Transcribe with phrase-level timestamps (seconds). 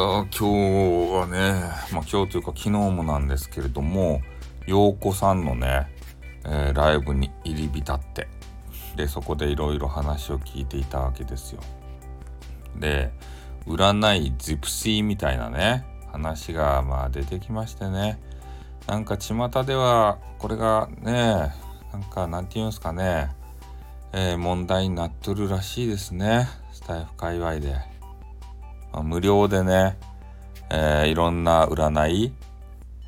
[0.00, 0.44] 今日
[1.12, 1.60] はね、
[1.92, 4.22] まあ今日というか昨日もなんですけれども、
[4.66, 5.88] 陽子さんのね、
[6.46, 8.26] えー、ライブに入り浸って、
[8.96, 11.60] で、そこでいろいろ話を聞いていたわけですよ。
[12.78, 13.12] で、
[13.66, 18.18] 占いジプシーみたいなね、話がまあ出てきましてね、
[18.86, 21.52] なんか巷ではこれがね、
[21.92, 23.32] なんかなんて言うんですかね、
[24.14, 27.89] えー、問題になっとるらしいですね、スタイフ界隈で。
[29.02, 29.98] 無料でね、
[30.70, 32.32] えー、いろんな占い、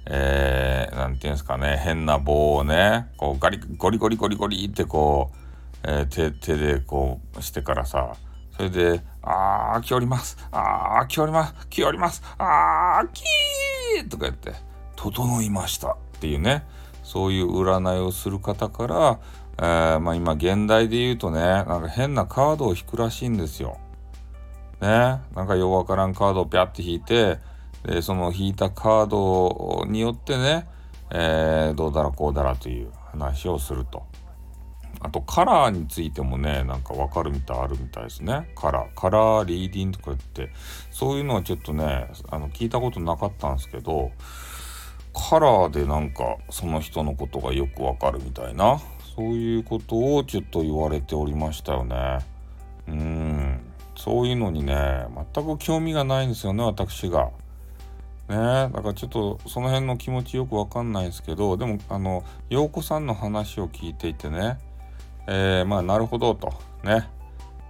[0.07, 5.37] えー、なんていうんですかね、変な棒をね、こうガリ、ゴリゴリゴリゴリってこう、
[5.85, 8.15] えー、手、手でこうしてからさ、
[8.57, 10.37] それで、あー、来おります。
[10.51, 11.67] あー、来おります。
[11.69, 12.23] 来おります。
[12.39, 14.53] あー、キーとか言って、
[14.97, 16.65] 整いましたっていうね、
[17.03, 19.19] そういう占いをする方から、
[19.59, 23.79] えー、まあ今現代で言うとね、なんか変なカードを引くらしいんですよ。
[24.83, 27.39] ね、なんかようわからんカードをピャって引いて、
[27.85, 30.67] で、その引いたカードによってね、
[31.11, 34.03] えー、どうだらこうだらという話をすると。
[35.01, 38.53] あとカラーについてもね、なんかわかるみたいあるみたいですね。
[38.57, 39.01] カラー。
[39.01, 40.53] カラーリーディングとか言って、
[40.91, 44.11] そういうのはちょっとね、あの、聞いたことなかったんですけど、
[45.15, 48.81] カラーでなんかその人のことがよくわかるみたいな、
[49.15, 52.19] そういうことをちょっと言われておりましたよね。
[52.89, 53.32] うん。
[54.03, 57.31] そういうのにね、全く興味がないんですよね、私が。
[58.29, 64.59] ねだからちょっとその辺の気持ちよくわかんないですけど、でも、あの、陽子さんの話を聞いていてね、
[65.29, 66.53] えー、まあ、なるほどと。
[66.83, 67.09] ね。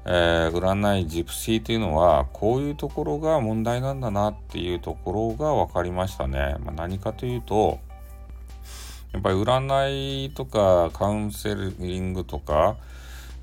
[0.07, 6.57] えー、占いジプシーというのは、こういうところが問題なんだなっていうところが分かりましたね。
[6.65, 7.79] まあ、何かというと、
[9.13, 12.79] やっぱり占いとかカウンセリングとか、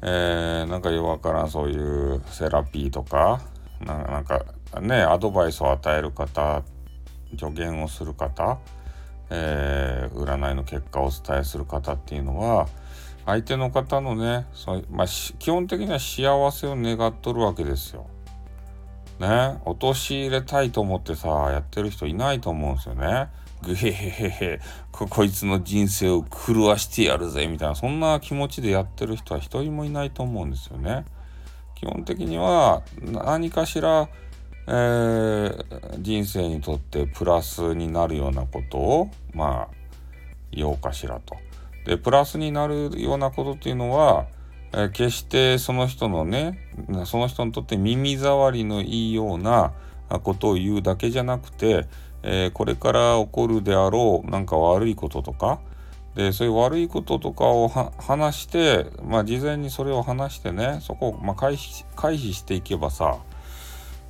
[0.02, 3.42] えー、なんかよくわからんそういうセラピーとか
[3.86, 4.46] なんか
[4.82, 6.64] ねアドバイスを与える方
[7.38, 8.60] 助言をする方、
[9.30, 12.68] えー、占いの結果をお伝えする方っていうのは
[13.26, 18.08] 相手の方のねそまあ、基本的には幸せを願っとるわけですよ。
[19.20, 23.28] ね陥れたいと思ってさやってる人いないと思うんですよね。
[23.62, 24.62] ぐへへへへ
[24.92, 31.06] こ、こいつの人生を狂わしてやるぜ、みたいな、そんな気持ちでやってる人は一人もいないと思うんですよね。
[31.76, 34.10] 基本的には何かしら、
[34.68, 39.76] えー、人生にとってプラスになるようなことを、まあ、
[40.52, 41.38] 言おうかしらと。
[41.86, 44.28] で、プラスになるようなことっていうのは、
[44.74, 46.60] えー、決してその人のね、
[47.06, 49.74] その人にとって耳障りのいいような
[50.22, 51.88] ことを言うだけじゃなくて、
[52.24, 55.60] えー、これから起こるであろうなんか悪いこととか
[56.16, 63.20] でそういう悪いこととかを話して、まあ、事前にそれを話してねそこを、まあ、回避回避していけばさ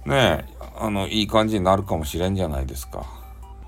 [0.05, 0.45] ね
[0.77, 3.05] あのいい感じになるかもしれんじゃないですか。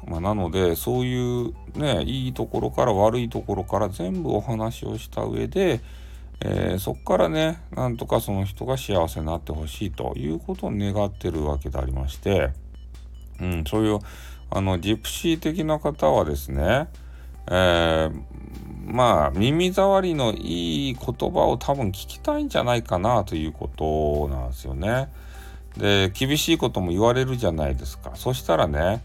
[0.07, 5.81] まあ、なのでそういうねいいところから悪いところから全部お話をした上で、
[6.39, 12.49] えー、そこからねなんとかその人が幸せになってほしいということを願ってるわけでありまして、
[13.39, 13.99] うん、そういう
[14.53, 16.87] あのジプシー的な方はですね、
[17.47, 18.21] えー、
[18.85, 25.09] まあ耳障りのいい言葉を多分聞きたいんじゃないかなということなんですよね。
[25.77, 28.11] で厳しいことも言われるじゃないですか。
[28.15, 29.01] そしたらね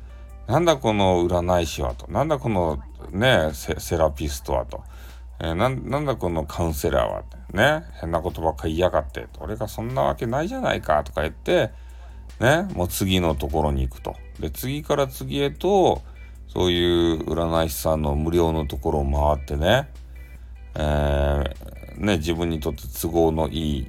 [0.49, 2.11] なんだこの占い師はと。
[2.11, 4.83] なんだこのねセラピストはと。
[5.39, 11.71] えー、なんだこのカウンセラーはってね変なことばっかり言いやがって俺がそんなわけないじゃないかとか言って
[12.41, 14.17] ねもう次のところに行くと。
[14.41, 16.03] で、次から次へと、
[16.49, 19.89] そういう占い師さんの無料のところを回ってね、
[20.75, 23.89] えー、ね、自分にとって都合のいい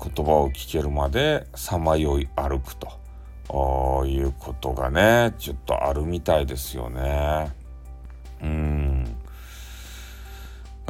[0.00, 7.52] 言葉を聞けるまでさまよい歩くということがね、ちょっとあるみたいですよね。
[8.42, 8.75] うん。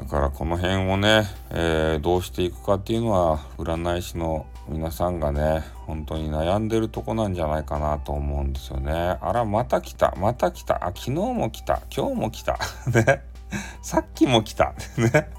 [0.06, 8.92] からこの辺をね、えー、どうしていくかっていうのは占い師の皆さんがね、本当に悩んでるとこなんじゃないかなと思うんですよね。
[8.92, 12.58] あら、また来た、また来た、あ、昨日も来た、今日も来た、
[12.90, 13.22] ね。
[13.82, 15.30] さっきも来た、 ね。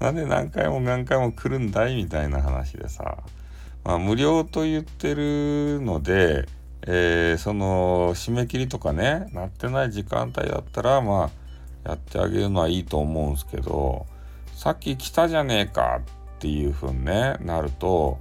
[0.00, 1.96] なんで何回も何回も来るんだい？
[1.96, 3.18] みたいな話でさ。
[3.84, 6.46] まあ、無料と言ってるので、
[6.86, 11.30] えー、その締め切りとかね、なってない時間帯だったら、まあ、
[11.88, 14.06] やってあげるのはいいと思うんですけど、
[14.52, 16.00] さっき来たじゃねえか
[16.36, 18.18] っていうふうに、ね、なると、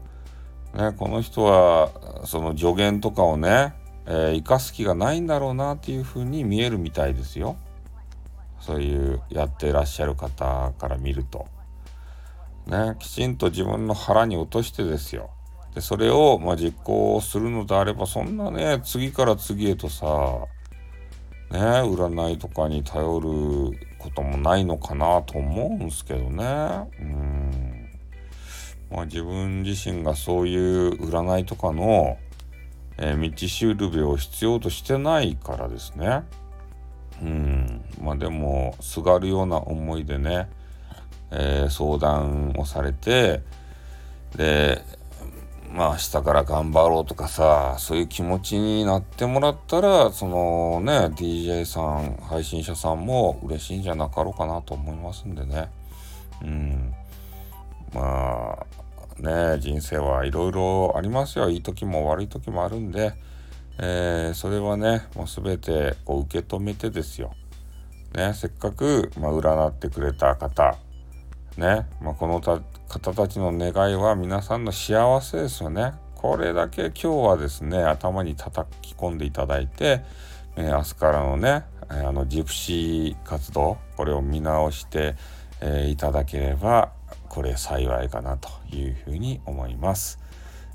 [0.73, 3.73] ね、この人はその助言とかをね、
[4.05, 7.57] えー、生かす気がないんだろうなっていうふうに見えるみたいですよ。
[8.59, 11.47] そういうやってらっしゃる方から見ると。
[12.67, 15.31] ね、きちんと自分の腹に落としてですよ。
[15.73, 20.05] でそれを、まあ、実行するのであればそんなね次から次へとさ
[21.51, 23.29] ね占いとかに頼る
[23.99, 26.89] こともないのかなと思うんすけどね。
[26.99, 27.89] うん。
[28.91, 32.17] まあ自分自身がそういう占いとかの、
[32.97, 36.23] えー、道しるべを必要としてないからですね。
[37.21, 37.81] うん。
[38.01, 40.49] まあでもすがるような思いでね、
[41.31, 43.41] えー、相談をされて
[44.35, 44.81] で
[45.77, 55.69] まあ下から頑張ろうとかさそういう気持ちになってもらったらそのね DJ さん配信者さんも嬉しいんじゃなかろうかなと思いますんでね。
[56.41, 56.93] うん。
[57.93, 61.47] まあね人生はいろいろありますよ。
[61.47, 63.13] いい時も悪い時もあるんで、
[63.77, 67.35] えー、それはねもう全てこう受け止めてですよ。
[68.15, 70.75] ねせっかく、まあ、占ってくれた方
[71.57, 75.93] ね、まあ、この方たちの願いは皆さんの幸せですよね。
[76.15, 80.01] これだけ今日はですね頭に叩き込んでいただいて、
[80.55, 85.15] えー、明日からのねあのジプシー活動これを見直して、
[85.61, 86.91] えー、いただければ
[87.27, 90.19] これ幸いかなというふうに思います。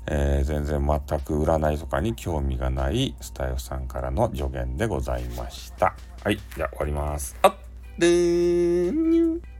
[0.05, 5.95] えー、全然全く占いとかに興味がないスタイフさんからの助言でございました。
[6.23, 7.37] はい、じゃあ終わります。
[7.41, 7.53] あっ
[7.97, 9.52] でー